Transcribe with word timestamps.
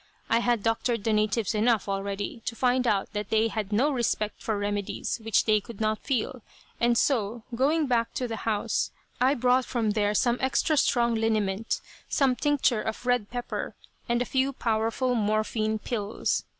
I 0.31 0.39
had 0.39 0.63
doctored 0.63 1.03
the 1.03 1.13
natives 1.13 1.53
enough, 1.53 1.87
already, 1.87 2.41
to 2.47 2.55
find 2.55 2.87
out 2.87 3.13
that 3.13 3.29
they 3.29 3.49
had 3.49 3.71
no 3.71 3.91
respect 3.91 4.41
for 4.41 4.57
remedies 4.57 5.19
which 5.23 5.45
they 5.45 5.61
could 5.61 5.79
not 5.79 5.99
feel, 5.99 6.41
and 6.79 6.97
so, 6.97 7.43
going 7.53 7.85
back 7.85 8.15
to 8.15 8.27
the 8.27 8.37
house, 8.37 8.89
I 9.21 9.35
brought 9.35 9.63
from 9.65 9.91
there 9.91 10.15
some 10.15 10.39
extra 10.41 10.75
strong 10.75 11.13
liniment, 11.13 11.81
some 12.09 12.35
tincture 12.35 12.81
of 12.81 13.05
red 13.05 13.29
pepper 13.29 13.75
and 14.09 14.23
a 14.23 14.25
few 14.25 14.53
powerful 14.53 15.13
morphine 15.13 15.77
pills. 15.77 16.45